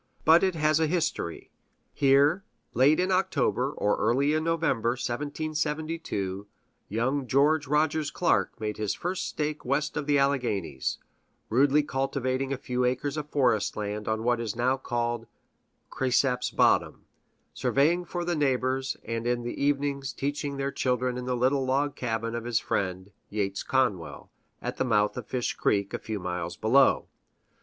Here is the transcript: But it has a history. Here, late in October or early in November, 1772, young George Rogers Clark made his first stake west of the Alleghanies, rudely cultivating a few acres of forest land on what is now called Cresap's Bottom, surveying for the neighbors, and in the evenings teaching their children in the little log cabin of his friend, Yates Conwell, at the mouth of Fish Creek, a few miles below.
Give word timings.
But 0.25 0.41
it 0.41 0.55
has 0.55 0.79
a 0.79 0.87
history. 0.87 1.51
Here, 1.93 2.43
late 2.73 2.99
in 2.99 3.11
October 3.11 3.69
or 3.71 3.97
early 3.97 4.33
in 4.33 4.43
November, 4.43 4.93
1772, 4.93 6.47
young 6.89 7.27
George 7.27 7.67
Rogers 7.67 8.09
Clark 8.09 8.59
made 8.59 8.77
his 8.77 8.95
first 8.95 9.27
stake 9.27 9.63
west 9.63 9.95
of 9.95 10.07
the 10.07 10.17
Alleghanies, 10.17 10.97
rudely 11.49 11.83
cultivating 11.83 12.51
a 12.51 12.57
few 12.57 12.83
acres 12.83 13.15
of 13.15 13.29
forest 13.29 13.77
land 13.77 14.07
on 14.07 14.23
what 14.23 14.39
is 14.39 14.55
now 14.55 14.75
called 14.75 15.27
Cresap's 15.91 16.49
Bottom, 16.49 17.05
surveying 17.53 18.03
for 18.03 18.25
the 18.25 18.35
neighbors, 18.35 18.97
and 19.03 19.27
in 19.27 19.43
the 19.43 19.63
evenings 19.63 20.13
teaching 20.13 20.57
their 20.57 20.71
children 20.71 21.15
in 21.15 21.25
the 21.25 21.37
little 21.37 21.63
log 21.63 21.95
cabin 21.95 22.33
of 22.33 22.45
his 22.45 22.57
friend, 22.57 23.11
Yates 23.29 23.61
Conwell, 23.61 24.31
at 24.63 24.77
the 24.77 24.83
mouth 24.83 25.15
of 25.15 25.27
Fish 25.27 25.53
Creek, 25.53 25.93
a 25.93 25.99
few 25.99 26.17
miles 26.19 26.57
below. 26.57 27.05